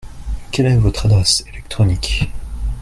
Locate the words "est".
0.65-0.77